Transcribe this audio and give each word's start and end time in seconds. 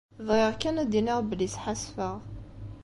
Bɣiɣ 0.27 0.51
kan 0.61 0.79
ad 0.81 0.87
d-iniɣ 0.91 1.19
belli 1.23 1.47
sḥassfeɣ. 1.55 2.15